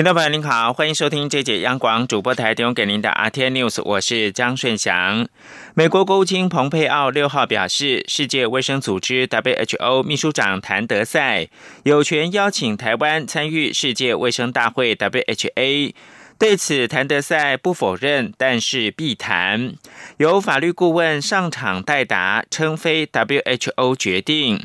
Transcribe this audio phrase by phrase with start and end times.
[0.00, 5.28] 听众朋友您好，欢迎收听这节央广主播台提供给您的 RT News，我是张顺祥。
[5.74, 11.48] 美国国务卿蓬佩奥六号表示，世界卫生组织 WHO 秘书长谭德赛
[11.82, 15.92] 有权邀请台湾参与世界卫生大会 （WHA）。
[16.38, 19.74] 对此，谭德赛不否认，但是必谈。
[20.16, 24.64] 由法律顾问上场代答，称非 WHO 决定。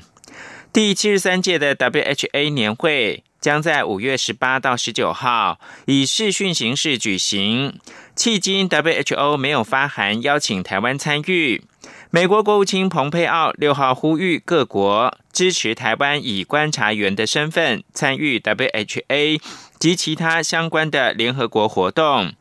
[0.71, 3.24] 第七十三届的 WHA 年会。
[3.45, 7.79] 将在五月十八到十九号以视讯形式举行。
[8.17, 11.63] 迄今，WHO 没有发函邀请台湾参与。
[12.09, 19.39] 美国国务卿蓬佩奥六号呼吁各国支持台湾以观察员的身份参与 WHA
[19.77, 22.33] 及其他相关的联合国活动，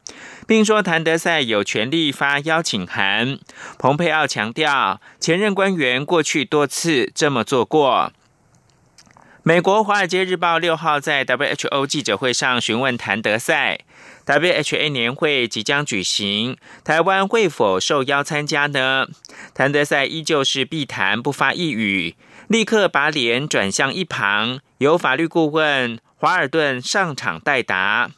[0.46, 3.38] 并说谭德赛有权利发邀请函。
[3.78, 8.10] 蓬佩奥强调，前任官员过去多次这么做过。
[9.46, 13.80] 美国《华尔街日报》六号在 WHO 记者会上询问谭德赛
[14.24, 19.06] ，WHA 年会即将举行，台湾会否受邀参加呢？
[19.52, 22.16] 谭德赛依旧是避谈不发一语，
[22.48, 28.10] 立刻把脸转向一旁，由法律顾问华尔顿上场代答。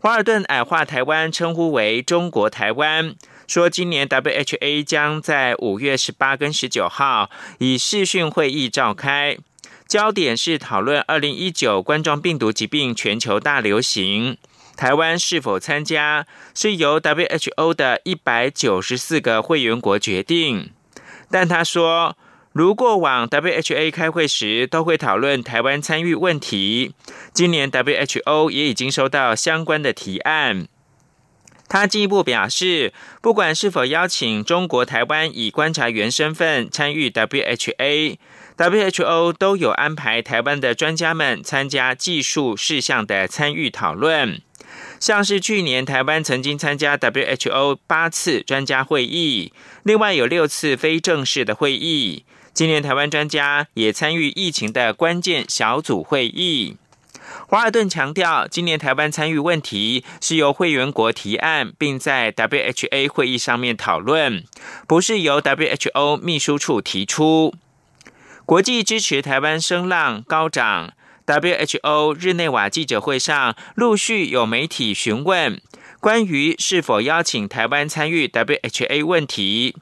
[0.00, 3.14] 华尔顿矮化台湾，称呼为中国台湾，
[3.46, 9.36] 说今年 WHA 将在五月十八跟十九号以视讯会议召开。
[9.94, 14.36] 焦点是讨论二零一九冠状病毒疾病全球大流行，
[14.76, 20.72] 台湾是否参加是由 WHO 的一百九十四个会员国决定。
[21.30, 22.16] 但他说，
[22.50, 26.96] 如过往 WHA 开会时都会讨论台湾参与问题，
[27.32, 30.66] 今年 WHO 也已经收到相关的提案。
[31.68, 32.92] 他进一步表示，
[33.22, 38.18] 不管是否邀请中国台湾以观察员身份参与 WHA。
[38.56, 44.40] WHO 都有安排台湾的专家们参加技术事项的参与讨论，
[45.00, 52.24] 像是去年台湾曾经参加 WHO 八次专家会议，另外有六次非正式的会议。
[52.52, 56.76] 今年台湾专家也参与疫情的关键小组会议。
[57.48, 64.44] 华尔顿强调，今年台湾参与问题是由会员国提案，并在 WHA 会议上面讨论，
[64.86, 67.52] 不是由 WHO 秘书处提出。
[68.46, 70.92] 国际支持台湾声浪高涨
[71.24, 75.62] ，WHO 日内瓦记者会上陆续有媒体询问
[75.98, 79.74] 关于是否邀请台湾参与 WHA 问题。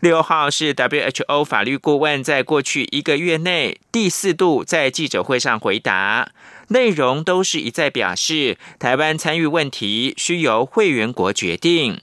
[0.00, 6.32] 六号是 WHO 法律顾问在过去一个月内第四度在记者会上回答，
[6.70, 12.00] 内容都是一再表示台湾参与问题需由会员国决定。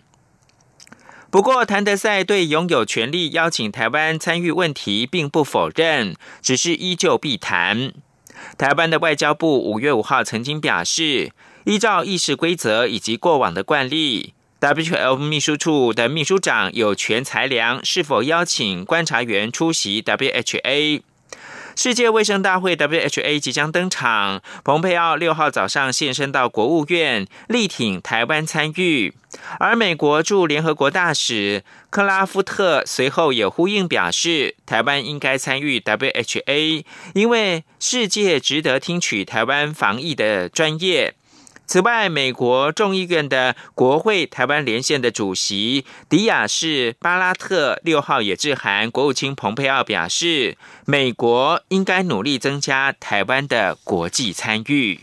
[1.31, 7.94] 不过，谭德赛对拥有权利邀请台湾参与问题并不否认，只是依旧必谈。
[8.57, 11.31] 台湾的外交部五月五号曾经表示，
[11.66, 21.03] 依照议事规则以及过往的惯例，WHL 秘书处的秘书长有权裁量是否邀请观察员出席 WHA。
[21.81, 29.13] 世界卫生大会 （WHA） 即将登场，蓬佩奥六号早上现身到国务院，力挺台湾参与。
[29.59, 41.16] 而美国驻联合国大使克拉夫特随后也呼应表示，台湾应该参与 WHA，因为世界值得听取台湾防疫的专业。
[41.69, 55.02] 此外，美国众议院的国会台湾连线的主席迪亚士巴拉特六号也致函国务卿蓬佩奥，表示美国应该努力增加台湾的国际参与。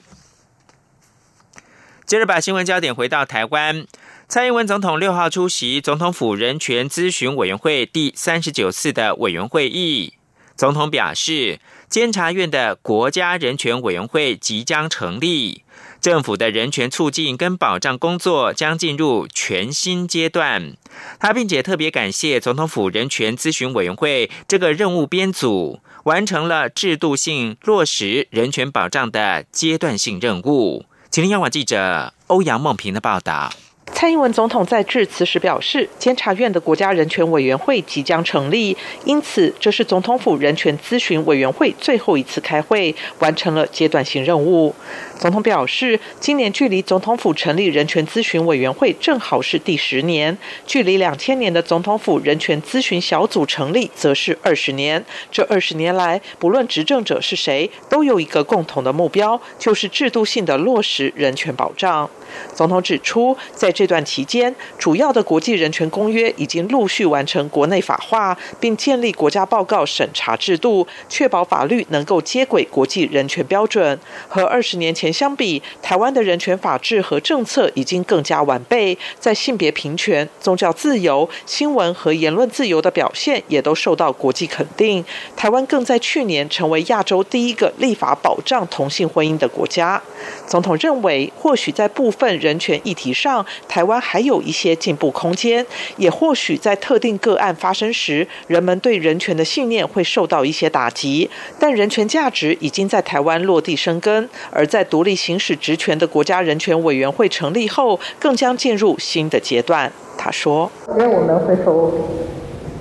[2.05, 3.87] 接着，把新闻焦点回到台湾，
[4.27, 10.15] 蔡英文总统六号出席总统府人权咨询委员会第三十九次的委员会议，
[10.57, 15.63] 总统表示，监察院的国家人权委员会即将成立。
[16.01, 20.77] 政府的人权促进跟保障工作将进入全新阶段。
[21.19, 30.87] 他并且特别感谢总统府人权咨询委员会这个任务编组，完成了制度性落实人权保障的阶段性任务。
[31.11, 33.53] 请听央广记者欧阳梦平的报道。
[33.93, 44.75] 蔡英文总统在致辞时表示，监察院的国家人权委员会即将成立，因此这是总统府人权咨询委员会最后一次开会，完成了阶段性任务。
[45.19, 50.37] 总统表示，今年距离总统府成立人权咨询委员会正好是第十年，
[50.67, 55.03] 距离两千年的总统府人权咨询小组成立则是二十年。
[55.31, 62.11] 这二十年来，不论执政者是谁，都有一个共同的目标，就是制度性的落实人权保障。
[62.53, 74.01] 总统指出，在这段期间，主要的国际人权公约已经陆续完成国内法化，并建立国家报告审查制度，确保法律能够接轨国际人权标准。
[74.27, 85.05] 和二十年前相比，台湾的人权法制和政策已经更加完备，在性别平权、宗教自由、新闻和言论自由的表现也都受到国际肯定。
[85.37, 90.01] 台湾更在去年成为亚洲第一个立法保障同性婚姻的国家。
[90.47, 95.65] 总统认为，或许在部分人权议题上，台湾还有一些进步空间，
[95.97, 101.29] 也或许在特定个案发生时，人们对人权的信念会受到一些打击。
[101.59, 109.93] 但人权价值已经在台湾落地生根，而在独立行使职权的国家人权委员会成立后，更将进入新的阶段。
[110.17, 111.93] 他说：“因为我们回头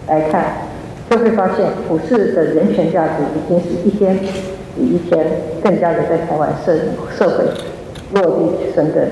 [0.08, 0.70] 来看，
[1.10, 4.18] 就会发现普世的人权价值已经是一天
[4.76, 6.78] 比一天更加的在台湾社
[7.18, 7.44] 社会
[8.14, 9.12] 落地生根。”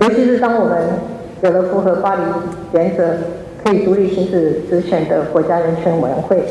[0.00, 0.88] 尤其是当我们
[1.42, 2.22] 有了符合巴黎
[2.72, 3.14] 原则、
[3.64, 6.42] 可以独立行使职权的国家人权委员会，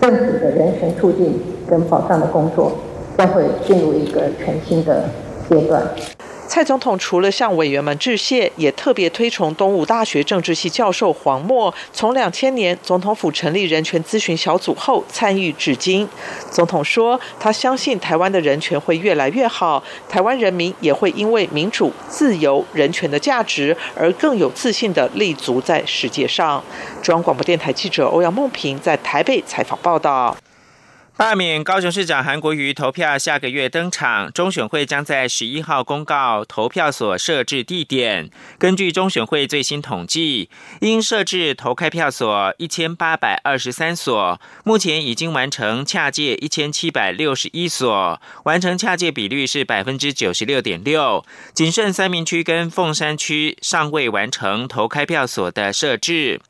[0.00, 2.72] 政府的人权促进跟保障的工作
[3.16, 5.04] 将会进入一个全新的
[5.48, 5.82] 阶段。
[6.50, 16.08] 蔡总统除了向委员们致谢，也特别推崇东吴大学政治系教授黄默，从两千年总统府成立人权咨询小组后参与至今。
[16.50, 26.60] 总统说，他相信台湾的人权会越来越好，台湾人民也会因为民主、自由、人权的价值而更有自信地立足在世界上。
[27.00, 30.36] 中央广播电台记者欧阳梦平在台北采访报道。
[31.20, 38.30] 罢免高雄市长韩国瑜投票下个月登场，中选会将在十一号公告投票所设置地点。
[38.58, 40.48] 根据中选会最新统计，
[40.80, 51.22] 应设置投开票所一千八百二十三所，目前已经完成洽界一千七百六十一所，完成洽界比率是百分之九十六点六。
[51.52, 56.40] 仅剩三明区跟凤山区尚未完成投开票所的设置。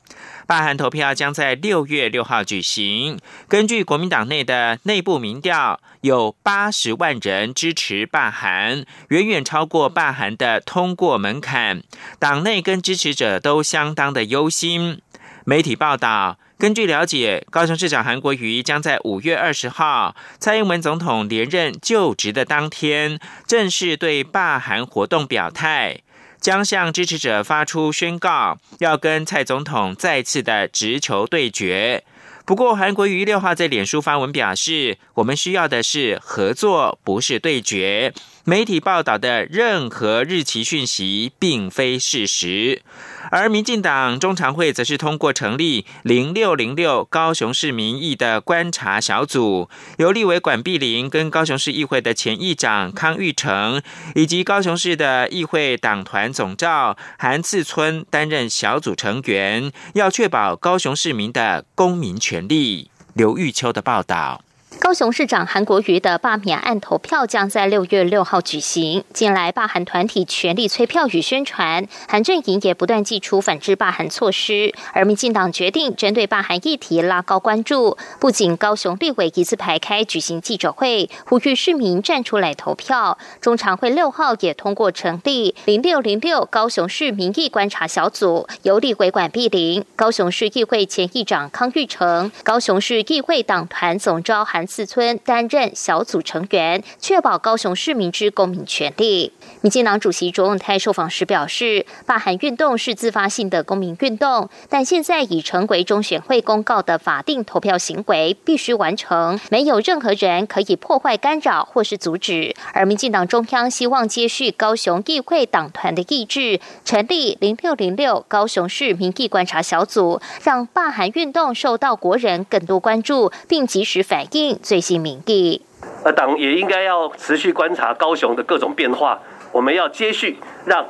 [0.50, 3.20] 罢韩投票将在六月六号举行。
[3.46, 11.84] 根据国民党内的内部民调，有八十万人支持罢韩，远远超过罢韩的通过门槛。
[12.18, 15.00] 党内跟支持者都相当的忧心。
[15.44, 26.00] 媒体报道，根据了解，高雄市长韩国瑜将在五月二十号，蔡英文总统连任就职的当天，正式对罢韩活动表态。
[26.40, 32.02] 将向支持者发出宣告，要跟蔡总统再次的直球对决。
[32.46, 38.12] 不过，韩国瑜六号在脸书发文表示：“我们需要的是合作，不是对决。”
[38.44, 42.82] 媒体报道的任何日期讯息并非事实。
[43.30, 53.80] 而民进党中常会则是通过成立零六零六高雄市民意的观察小组，由立委管碧玲跟高雄市议会的前议长康玉成，
[54.14, 62.90] 以及高雄市的议会党团总召韩次村担任小组成员，要确保高雄市民的公民权利。
[63.14, 64.42] 刘玉秋的报道。
[64.78, 69.04] 高雄市长韩国瑜的罢免案投票将在六月六号举行。
[69.12, 74.72] 近来罢韩团体全力催票与宣传，韩阵营也不断祭出反制罢韩措施。
[74.92, 83.18] 而民进党决定针对罢韩议题拉高关注，不仅高雄立委一字排开举行记者会，呼吁市民站出来投票。
[83.40, 94.59] 中常会六号也通过成立零六零六高雄市民意观察小组，由立委管碧玲、高雄市议会前议长康玉成、高雄市议会党团总召韩。
[94.66, 99.32] 四村担任小组成员，确保高雄市民之公民权利。
[99.60, 112.54] 民进党主席卓永泰受访时表示，罢韩运动是自发性的公民运动，但现在已成为中选会公告的法定投票行为，必须完成，没有任何人可以破坏、干扰或是阻止。
[112.72, 124.49] 而民进党中央希望接续高雄议会党团的意志，成立零六零六高雄市民意观察小组，让罢韩运动受到国人更多关注，并及时反映。
[124.62, 125.62] 最新民意，
[126.04, 129.20] 呃，党也应该要持续观察高雄的各种变化。
[129.52, 130.86] 我们要接续让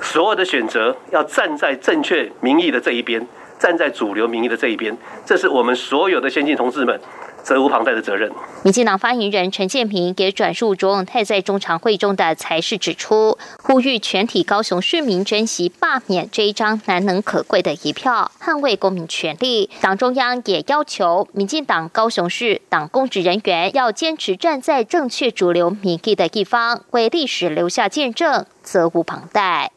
[0.00, 3.26] 所有的选择要站在正确民意的这一边，
[3.58, 4.96] 站在主流民意的这一边。
[5.24, 7.00] 这是我们所有的先进同志们
[7.46, 8.28] 责无旁贷的责任。
[8.64, 19.70] 民进党发言人陈建平也转述卓永泰在中常会中的才是指出，呼吁全体高雄市民珍惜罢免这一张难能可贵的一票，捍卫公民权利。
[19.80, 29.70] 党中央也要求民进党高雄市党公职人员要坚持站在正确主流民意的一方，为历史留下见证，责无旁贷。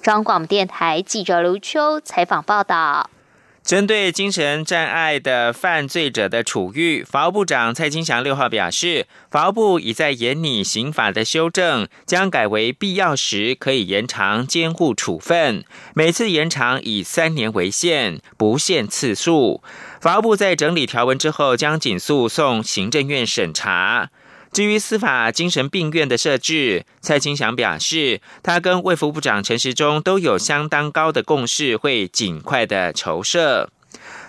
[0.00, 3.10] 中央广电台记者刘秋采访报道。
[3.64, 15.64] 针对精神障碍的犯罪者的处遇，法务部长蔡金祥六号表示，法务部已在研拟刑法的修正，将改为必要时可以延长监护处分，
[15.94, 19.62] 每次延长以三年为限，不限次数。
[20.00, 24.10] 法务部在整理条文之后，将紧速送行政院审查。
[24.52, 33.70] 至于司法精神病院的设置，蔡清祥表示，他跟卫福部长陈时中都有相当高的共识，会尽快的筹设。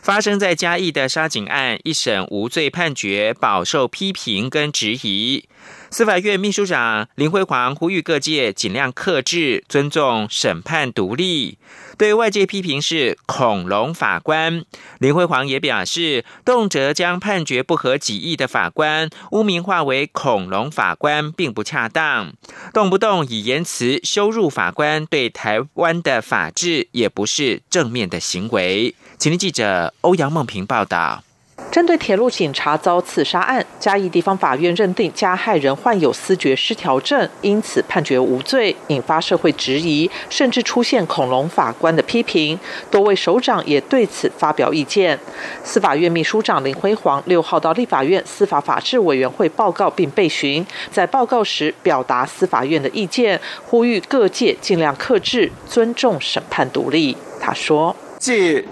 [0.01, 5.45] 发生在嘉义的杀警案一审无罪判决，饱受批评跟质疑。
[5.93, 11.59] 司法院秘书长林辉煌呼吁各界尽量克制，尊重审判独立。
[11.99, 14.65] 对外界批评是“恐龙法官”，
[14.97, 22.33] 林辉煌也表示，动辄将判决不合己意的法官污名化为“恐龙法官”并不恰当，
[22.73, 28.95] 动不动以言辞羞辱法官，对台湾的法治也不是正面的行为。
[29.19, 31.23] 请听记者欧阳梦平报道。
[31.71, 42.59] 针对铁路警察遭刺杀案，嘉义地方法院认定加害人患有思觉失调症，因此判决无罪，引发社会质疑，甚至出现“恐龙法官”的批评。
[42.91, 45.17] 多位首长也对此发表意见。
[45.63, 57.17] 司法院秘书长林辉煌六号到立法院司法法制委员会报告并备询，在报告时表达司法院的意见，呼吁各界尽量克制，尊重审判独立。
[57.39, 58.63] 他说：“借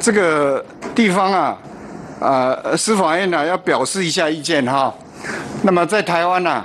[0.00, 1.56] 这个地方啊。”
[2.20, 4.92] 啊，司法院呢要表示一下意见哈。
[5.62, 6.64] 那么在台湾呢，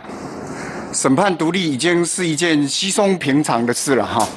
[0.93, 4.27] 审判独立已经是一件稀松平常的事了哈。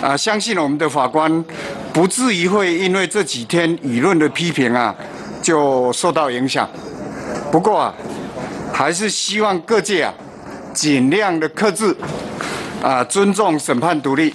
[0.00, 1.44] 啊，相信我们的法官
[1.92, 4.94] 不至于会因为这几天舆论的批评啊，
[5.42, 6.68] 就受到影响。
[7.50, 7.94] 不过啊，
[8.72, 10.14] 还是希望各界啊，
[10.72, 11.94] 尽量的克制，
[12.82, 14.34] 啊，尊重审判独立。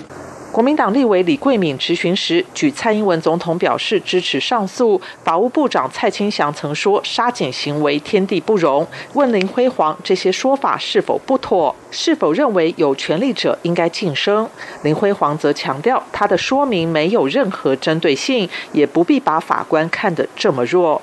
[0.51, 4.99] 国民党立委李桂敏质询时，举蔡英文总统表示支持上诉。
[5.23, 8.85] 法务部长蔡清祥曾说杀警行为天地不容。
[9.13, 14.45] 问林辉煌这些说法是否不妥，是否认为有权力者应该晋升？
[14.83, 21.01] 林辉煌则强调他的说明没有任何针对性，也不必把法官看得这么弱。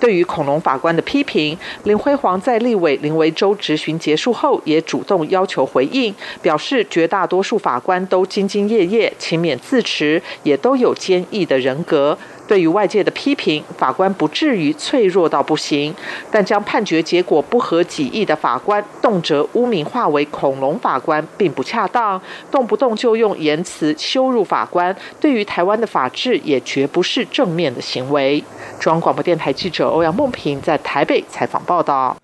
[0.00, 12.16] 对于恐龙法官的批评，林辉煌在立委林维洲质询结束后，也主动要求回应，表示绝大多数法官都兢兢业业、勤勉自持，也都有坚毅的人格。
[12.46, 15.94] 对于外界的批评，法官不至于脆弱到不行，
[16.30, 22.18] 但将判决结果不合己意的法官动辄污名化为“恐龙法官”，并不恰当。
[22.50, 28.42] 动不动就用言辞羞辱法官，对于台湾的法治也绝不是正面的行为。
[28.78, 32.16] 中央广播电台记者欧阳梦平在台北采访报道。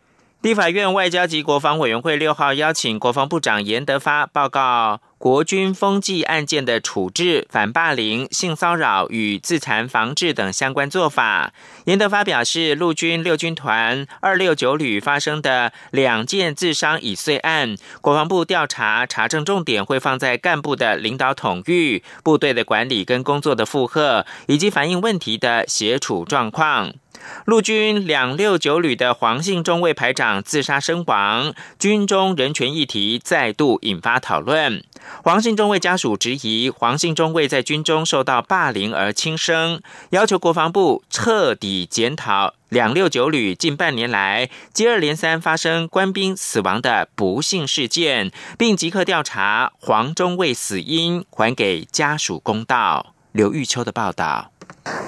[0.44, 11.54] 立法院外交及国防委员会六号邀请国防部长严德发报告国军风纪案件的处置、反霸凌、性骚扰与自残防治等相关做法。
[11.86, 26.92] 严德发表示，陆军六军团二六九旅发生的两件自伤已遂案，国防部调查查证重点会放在干部的领导统御、部队的管理跟工作的负荷，以及反映问题的协处状况。
[27.44, 34.82] 陆军两六九旅的黄姓中尉排长自杀身亡，军中人权议题再度引发讨论。
[35.22, 53.14] 黄姓中尉家属质疑黄姓中尉在军中受到霸凌而轻生，要求国防部彻底检讨两六九旅近半年来接二连三发生官兵死亡的不幸事件，并即刻调查黄中尉死因，还给家属公道。
[53.32, 54.53] 刘玉秋的报道。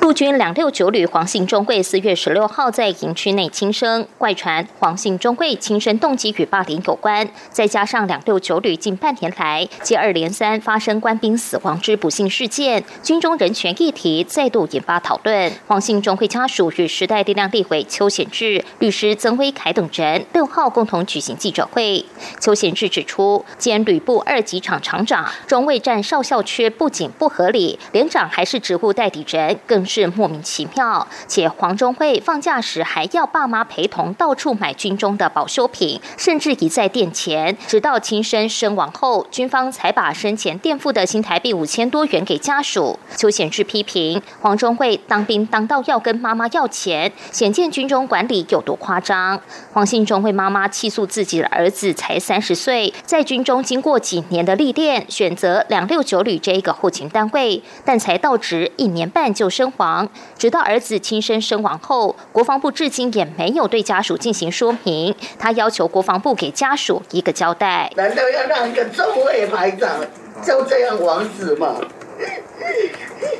[0.00, 7.28] 陆军两六九旅黄姓中尉四月十六号在营区内轻生，怪传黄姓中尉轻生动机与霸凌有关。
[7.50, 15.52] 再加上两六九旅近半年来接二连三发生官兵死亡之不幸事件，军中人权议题再度引发讨论。
[15.66, 22.04] 黄姓中尉家属与时代力量立委邱显志、律师曾威凯等人六号共同举行记者会。
[22.40, 29.58] 邱显志指出，兼旅部二级厂厂长中尉占少校缺不仅不合理，连长还是职务代理人。
[29.66, 31.06] 更是莫名其妙。
[31.26, 42.98] 且黄忠慧放假时还要爸妈陪同到处买军中的保修品，甚至一再垫钱，直到亲生身亡后，军方才把生前垫付的新台币五千多元给家属。
[43.16, 49.40] 邱显志批评黄忠慧当兵当到要跟妈妈要钱，显见军中管理有多夸张。
[49.72, 60.08] 黄信中慧妈妈气诉自己的儿子才三十岁，在军中经过几年的历练，选择两六九旅这一个后勤单位，但才到职一年半就身亡。
[60.38, 65.14] 直到儿子亲身身亡后，国防部至今也没有对家属进行说明。
[65.38, 67.90] 他要求国防部给家属一个交代。
[67.96, 70.04] 难道要让一个中尉排长
[70.44, 71.76] 就这样亡死吗？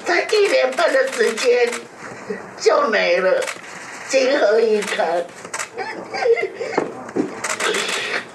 [0.07, 1.71] 才一年半的时间
[2.59, 3.43] 就没了，
[4.09, 5.25] 情何以堪？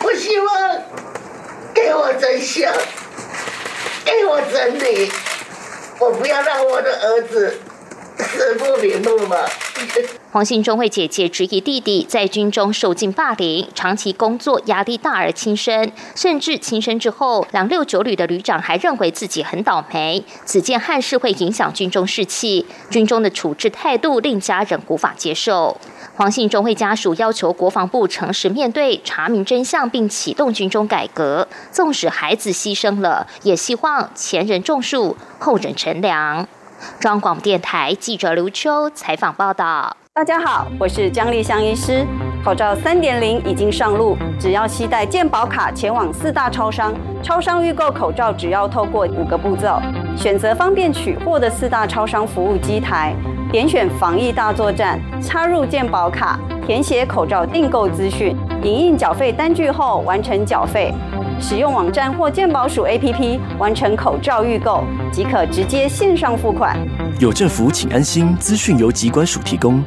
[0.04, 0.48] 我希望
[1.74, 2.72] 给我真相，
[4.04, 5.12] 给我真理，
[6.00, 7.60] 我不要让我的儿子
[8.60, 9.38] 不瞑目嘛。
[10.32, 25.78] 黄信中为姐姐质疑弟弟在军中受尽霸凌，长期工作压力大而轻生，甚至轻生之后，两六九旅的旅长还认为自己很倒霉，此件憾事会影响军中士气，军中的处置态度令家人无法接受。
[26.16, 31.48] 黄信中会家属要求国防部诚实面对，查明真相，并启动军中改革。
[31.72, 36.48] 纵使孩子牺牲了，也希望前人种树，后人乘凉。
[37.00, 39.96] 中央广播电台记者刘秋采访报道。
[40.14, 42.06] 大家好，我是江丽香医师。
[42.44, 49.80] 口罩三点零已经上路，只要携带健保卡前往四大超商，超商预购口罩只要透过五个步骤：
[50.18, 53.14] 选择方便取货的四大超商服务机台，
[53.52, 60.92] 点选防疫大作战，插入健保卡，填写口罩订购资讯，影印缴费单据后完成缴费，
[61.42, 66.78] 使用网站或健保署 APP 完成口罩预购，即可直接线上付款。
[67.20, 68.38] 有政府，请安心。
[68.38, 69.84] 资讯由机关署提供。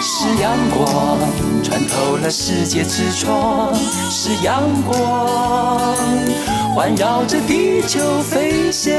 [0.00, 1.18] 是阳光
[1.62, 5.96] 穿透了世界之窗，是阳光
[6.74, 8.92] 环绕着地球飞翔。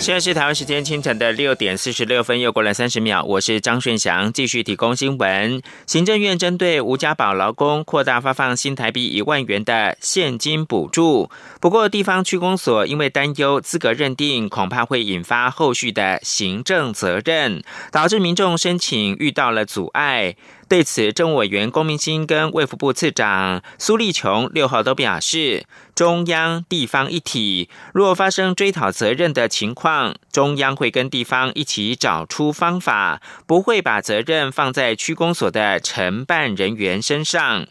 [0.00, 3.22] 现在是台湾时间清晨的六点四十六分，又过了三十秒。
[3.22, 5.60] 我是张顺祥，继续提供新闻。
[5.86, 11.30] 行政院针对吴家宝劳工扩大发放新台币一万元的现金补助，
[11.60, 20.34] 不过地方区公所因为担忧资格认定恐怕会引发后续的行政责任，导致民众申请遇到了阻碍。
[20.70, 37.66] 对此，政务委员龚明鑫跟卫福部次长苏立琼六号都表示，中央地方一体，若发生追讨责任的情况，中央会跟地方一起找出方法，不会把责任放在区公所的承办人员身上。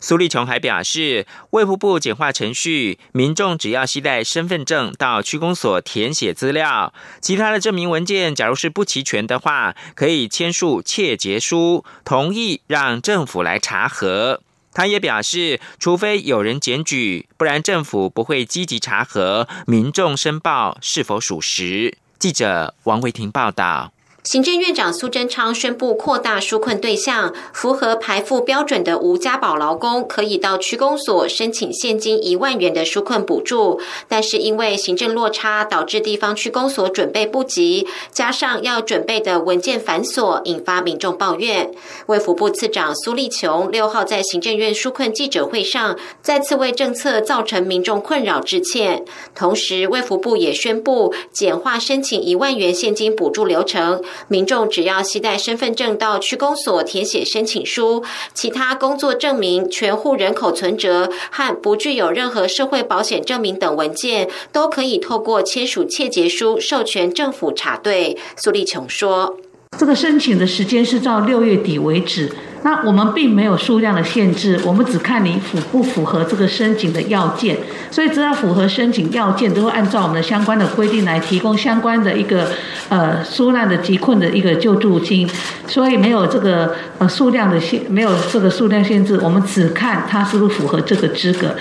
[0.00, 14.40] 苏立琼还表示，卫福部简化程序，民众只要携带身份证到区公所填写资料，其他的证明文件假如是不齐全的话，可以签署切结书，同意让政府来查核。
[14.72, 21.96] 他也表示，除非有人检举，不然政府不会积极查核民众申报是否属实。
[22.18, 23.92] 记者王维婷报道。
[24.24, 33.78] 行政院长苏贞昌宣布扩大纾困对象，符合排付标准的无家保劳工可以到区公所申请现金一万元的纾困补助。
[34.08, 41.70] 但是因为行政落差，导致地方区公所准备不及，加上要准备的文件繁琐，引发民众抱怨。
[42.06, 49.04] 卫福部次长苏立琼六号在行政院纾困记者会上，再次为政策造成民众困扰致歉。
[49.34, 54.02] 同时，卫福部也宣布简化申请一万元现金补助流程。
[54.28, 68.16] 民众只要携带身份证到区公所填写申请书，其他工作证明、全户人口存折和不具有任何社会保险证明等文件，都可以透过签署切结书授权政府查对。
[68.36, 69.38] 苏立琼说
[69.76, 72.30] ：“这个申请的时间是到六月底为止。”
[72.64, 77.54] 那我们并没有数量的限制，我们只看你符不符合这个申请的要件，
[77.90, 82.48] 所以只要符合申请要件，都会按照我们的相关的规定来提供相关的一个
[82.88, 85.28] 呃纾难的急困的一个救助金，
[85.66, 91.54] 所以没有这个呃数量的限，没有这个数量限制，我们只看他是不是符合这个资格。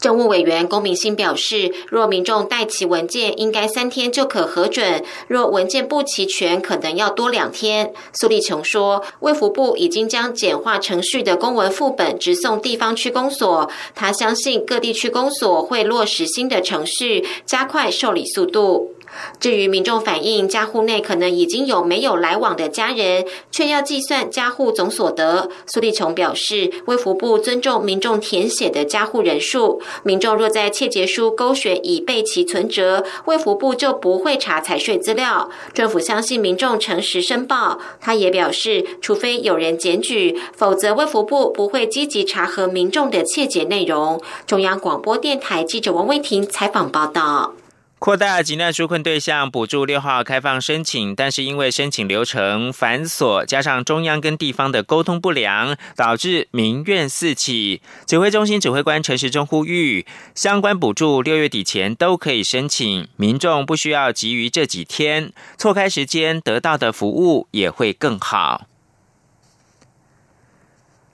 [0.00, 7.92] 政务委员龚明鑫表示，若民众带齐文件，应该三天就可核准；若文件不齐全，可能要多两天。
[8.14, 18.94] 苏立琼说，卫福部已经将简化程序的公文副本直送地方区公所，他相信各地区公所会落实新的程序，加快受理速度。
[19.38, 35.50] 至于民众反映家户内可能已经有没有来往的家人，却要计算家户总所得，苏立琼表示，卫福部尊重民众填写的家户人数，民众若在切结书勾选已备其存折，卫福部就不会查财税资料。
[35.72, 37.78] 政府相信民众诚实申报。
[38.00, 44.20] 他也表示，除非有人检举，否则卫福部不会积极查核民众的切结内容。
[44.46, 47.54] 中央广播电台记者王威婷采访报道。
[48.00, 57.82] 扩大急难纾困对象补助六号开放申请，但是因为申请流程繁琐，加上中央跟地方的沟通不良，导致民怨四起。
[58.06, 68.64] 指挥中心指挥官陈时中呼吁，相关补助六月底前都可以申请，民众不需要急于这几天，错开时间得到的服务也会更好。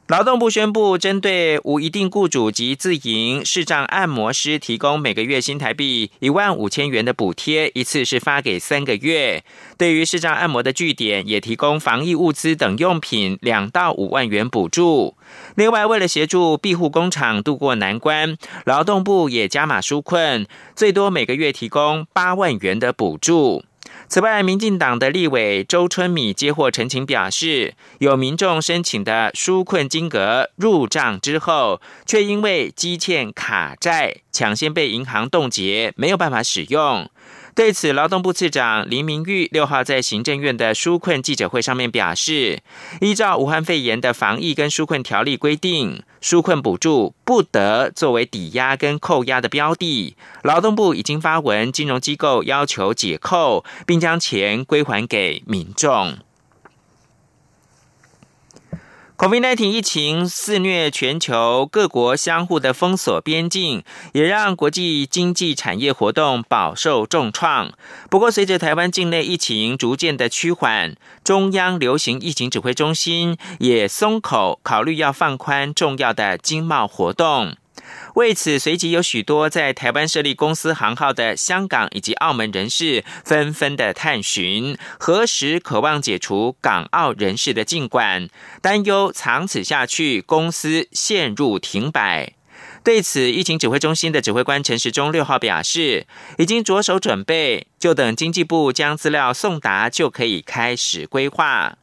[0.08, 9.42] 劳动部宣布，针对无一定雇主及自营视障按摩师，提供每个月新台币一万五千元的补贴，一次是发给三个月。
[9.76, 15.16] 对于视障按摩的据点，也提供防疫物资等用品两到五万元补助。
[15.56, 23.64] 另外，为了协助庇护工厂渡过难关，劳动部也加码纾困，最多每个月提供八万元的补助。
[24.08, 37.10] 此外，民进党的立委周春米接获陈情，表示有民众申请的纾困金额入账之后，却因为积欠卡债，抢先被银行冻结，没有办法使用。
[37.56, 42.60] 对此，劳动部次长林明玉六号在行政院的纾困记者会上面表示，
[43.00, 50.16] 依照武汉肺炎的防疫跟纾困条例规定，纾困补助不得作为抵押跟扣押的标的。
[50.42, 56.18] 劳动部已经发文，金融机构要求解扣，并将钱归还给民众。
[59.18, 67.72] COVID-19 疫情肆虐全球，各国相互的封锁边境，也让国际经济产业活动饱受重创。
[68.10, 77.56] 不过，随着台湾境内疫情逐渐的趋缓，中央流行疫情指挥中心也松口，考虑要放宽重要的经贸活动。
[78.14, 88.28] 为此，随即有许多在台湾设立公司行号的香港以及澳门人士纷纷的探寻，何时渴望解除港澳人士的禁管，
[88.62, 92.32] 担忧长此下去，公司陷入停摆。
[92.82, 96.06] 对此，疫情指挥中心的指挥官陈时中六号表示，
[96.38, 101.76] 已经着手准备，就等经济部将资料送达，就可以开始规划。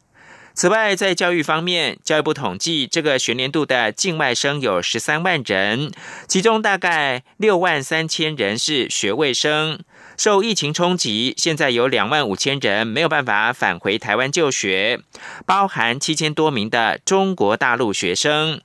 [0.56, 5.92] 此外，在教育方面，教育部统计，这个学年度的境外生有十三万人，
[6.28, 9.80] 其中大概六万三千人是学位生。
[10.16, 15.00] 受疫情冲击，现在有两万五千人没有办法返回台湾就学，
[15.48, 18.62] 包含七千多名的中国大陆学生。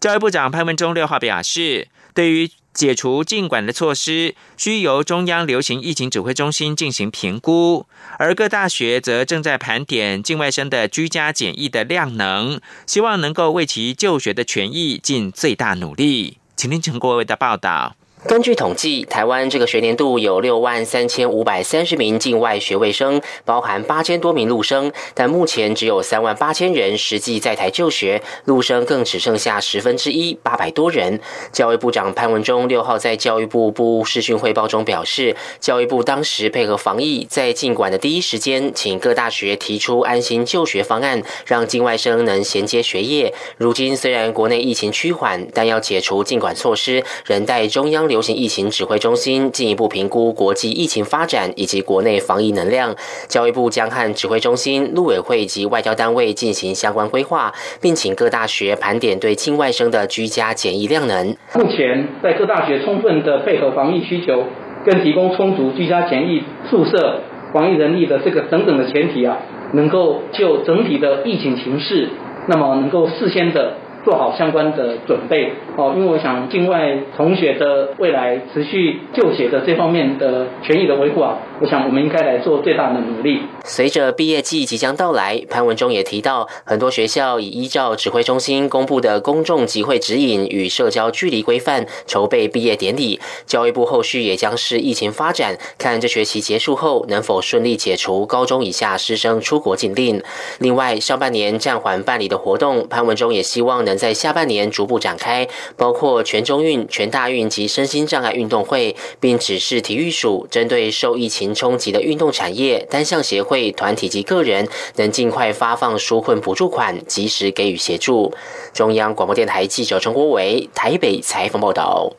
[0.00, 7.86] 教育部长潘文忠六号表示，对于解除禁管的措施需由中央流行疫情指挥中心进行评估，
[8.18, 16.36] 而各大学则正在盘点境外生的居家检疫的量能，希望能够为其就学的权益尽最大努力。
[16.54, 17.96] 请听陈国伟的报道。
[18.26, 31.20] 根据统计，台湾这个学年度有六万三千五百三十名境外学位生，包含八千多名陆生，但目前只有三万八千人实际在台就学，陆生更只剩下十分之一，八百多人。
[31.52, 43.32] 教育部长潘文忠六号在教育部部务视讯汇报中表示，教育部当时配合防疫，在尽管的第一时间，请各大学提出安心就学方案，让境外生能衔接学业。
[43.56, 52.96] 如今虽然国内疫情趋缓，但要解除进管措施，仍待中央流流行疫情指挥中心进一步评估国际疫情发展以及国内防疫能量。
[53.28, 61.36] 教育部将和指挥中心、陆委会及外交单位进行相关规划，并请各大学盘点对境外生的居家检疫量能。
[61.56, 64.44] 目前在各大学充分的配合防疫需求，
[64.86, 67.20] 跟提供充足居家检疫宿舍、
[67.52, 69.36] 防疫人力的这个等等的前提啊，
[69.74, 72.08] 能够就整体的疫情形势，
[72.48, 73.74] 那么能够事先的。
[74.06, 83.40] 做好相关的准备哦，因为我想境外同学的未来持续就学的这方面的权益的维护啊，我想我们应该来做最大的努力。
[83.64, 93.18] 随着毕业季即将到来，潘文中也提到，很多学校已依照指挥中心公布的公众集会指引与社交距离规范筹备毕业典礼。
[93.44, 100.22] 教育部后续也将视疫情发展，看这学期结束后能否顺利解除高中以下师生出国禁令。
[100.60, 103.96] 另外，上半年暂缓办理的活动，潘文中也希望能。
[103.96, 118.34] 在下半年逐步展开，包括全中运、全大运及身心障碍运动会，并指示体育署针对受疫情冲击的运动产业、单项协会、团体及个人，能尽快发放纾困补助款，及时给予协助。
[118.72, 122.12] 中央广播电台记者陈国伟台北采访报道。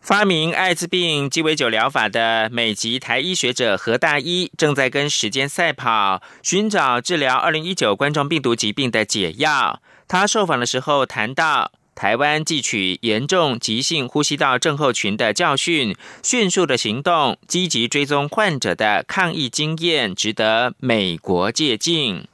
[0.00, 9.80] 发明艾滋病鸡尾酒疗法的美籍台医学者何大一，正在跟时间赛跑，寻找治疗二零一九冠状病毒疾病的解药。
[10.06, 22.28] 他受访的时候谈到，台湾汲取严重急性呼吸道症候群的教训，迅速的行动，积极追踪患者的抗疫经验，值得美国借鉴。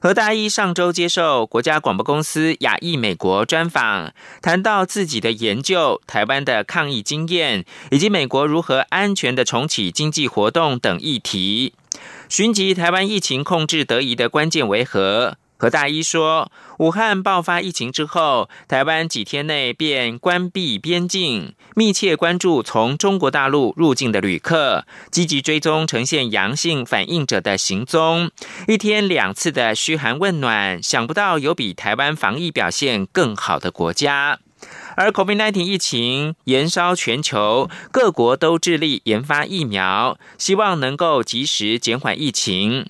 [0.00, 11.74] 何大一上周接受国家广播公司亚裔美国专访，谈到自己的研究、台湾的抗疫经验，以及美国如何安全的重启经济活动等议题。
[12.28, 15.36] 寻及台湾疫情控制得宜的关键为何？
[15.60, 28.30] 何大一说，武汉爆发疫情之后，台湾几天内便关闭边境，密切关注从中国大陆入境的旅客，积极追踪呈现阳性反应者的行踪，
[28.68, 34.38] 一天两次的嘘寒问暖，想不到有比台湾防疫表现更好的国家。
[34.96, 42.86] 而 COVID-19 疫情延烧全球，各国都致力研发疫苗，希望能够及时减缓疫情。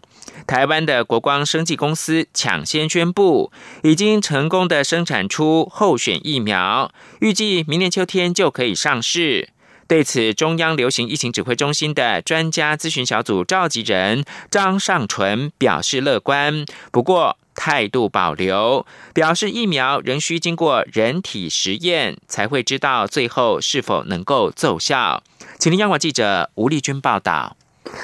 [0.46, 9.51] 台湾的国光生技公司抢先宣布，已经成功的生产出候选疫苗，预计明年秋天就可以上市。
[9.87, 25.22] 对此，中央流行疫情指挥中心的专家咨询小组召集人张尚淳表示乐观，不过态度保留，表示疫苗仍需经过人体实验，才会知道最后是否能够奏效。
[25.59, 27.57] 请听央广记者吴丽君报道。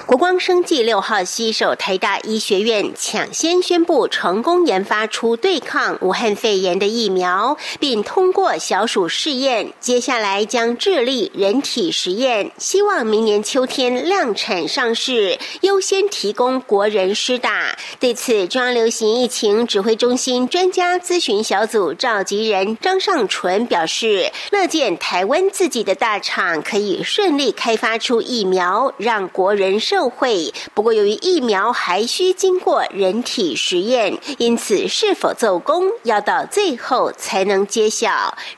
[0.06, 9.72] 国光生技六号携手台大医学院，抢先宣布成功研发出对抗武汉肺炎的疫苗，并通过小鼠试验。
[9.80, 17.76] 接下来将致力人体实验，希望明年秋天量产上市，优先提供国人施打。
[17.98, 29.73] 对此，中央流行疫情指挥中心专家咨询小组召集人张尚纯表示，乐见台湾自己的大厂可以顺利开发出疫苗，让国人。
[29.80, 38.10] 受惠，不过由于疫苗还需经过人体实验，因此是否奏功要到最后才能揭晓。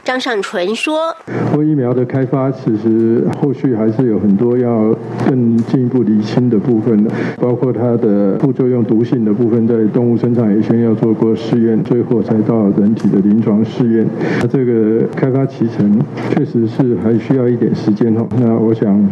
[0.04, 1.14] 张尚纯说
[1.54, 4.94] ：“过疫苗的开发，其实后续还是有很多要
[5.28, 14.06] 更进一步厘清的部分的，包括它的副作用、毒性的部分，在动物身上也先要做过试验，最后才到人体的临床试验。
[14.40, 16.00] 那这个开发期程
[16.34, 18.26] 确实是还需要一点时间哦。
[18.38, 19.08] 那我想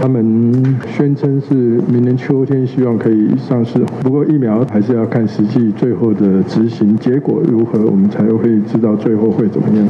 [0.00, 9.86] 他们宣称。”是明年秋天希望可以上市，不过疫苗还是要看实际最后的执行结果如何，我们才会知道最后会怎么样。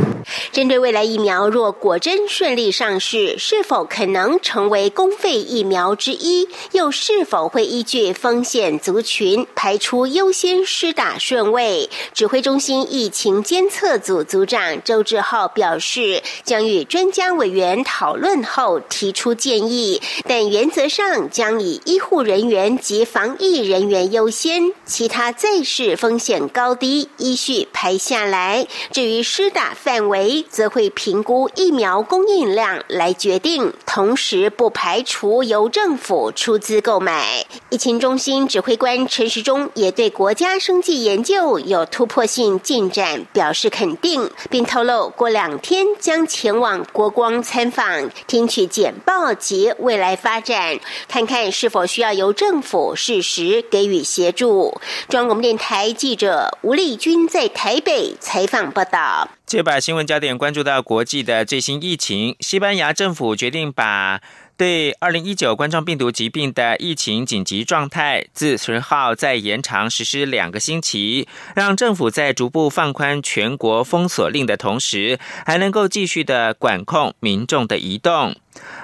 [0.53, 6.47] 针对未来疫苗若果真顺利上市，是否可能成为公费疫苗之一？
[6.73, 11.89] 又是否会依据风险族群排出优先施打顺位？
[12.13, 21.46] 指挥中心疫情监测组组长周志浩表示，将与专家委员讨论后提出建议，但原则上将。
[21.47, 28.67] 将以医护人员及防疫人员优先，其他再视风险高低依序排下来。
[28.91, 37.47] 至于施打范围，则会评估疫苗供应量来决定，同时不排除由政府出资购买。
[37.71, 51.36] 疫情中心指挥官陈时中也对国家生计研究有突破性进展表示肯定，并透露过两天将前往国光参访，听取简报及未来发展，看看。
[51.37, 54.81] 看是否需要由政府适时给予协助。
[55.11, 59.29] 中央广播电台记者吴丽君在台北采访报道。
[59.45, 64.23] 接把新闻焦点关注到国际的最新疫情，西班牙政府决定把。
[64.59, 78.35] 对二零一九冠状病毒疾病的疫情紧急状态，自十号再延长实施两个星期，让政府在逐步放宽全国封锁令的同时，还能够继续的管控民众的移动。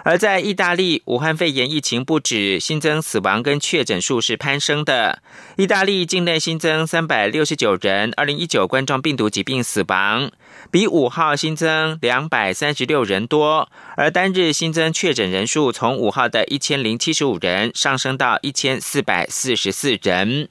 [0.04, 5.22] 而在意大利，武汉肺炎疫情不止，新增死亡跟确诊数是攀升的。
[5.56, 10.30] 意大利境内新增三百六十九人二零一九冠状病毒疾病死亡。
[10.70, 20.48] 比五号新增两百三十六人多，而单日新增确诊人数从五号的一千零七十五人上升到一千四百四十四人。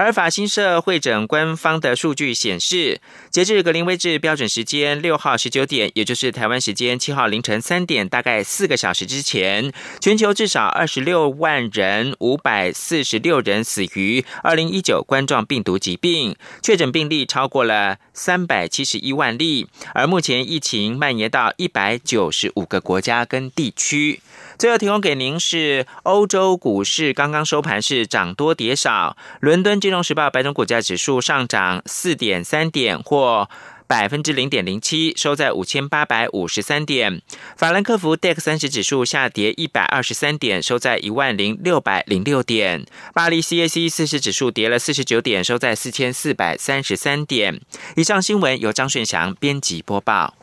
[0.00, 24.22] 而法新社会诊官方的数据显示，截至格林威治标准时间六号十九点，也就是台湾时间七号凌晨三点，大概四个小时之前，全球至少二十六万人五百四十六人死于二零一九冠状病毒疾病，确诊病例超过了三百七十一万例，而目前疫情蔓延到一百九十五个国家跟地区。
[24.60, 33.48] 最后提供给您是欧洲股市刚刚收盘是涨多跌少，伦敦金融时报白种股价指数上涨四点三点或。
[33.86, 37.20] 百分之零点零七，收在五千八百五十三点。
[37.56, 42.86] 法兰克福 DAX 三十指数下跌一百二十三点，收在一万零六百零六点。
[43.12, 47.60] 巴黎 CAC 四十指数跌了四十九点，收在四千四百三十三点。
[47.96, 50.34] 以上新闻由张顺祥编辑播报。